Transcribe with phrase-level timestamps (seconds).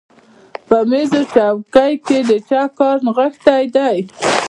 [0.67, 3.97] په مېز او څوکۍ کې د چا کار نغښتی دی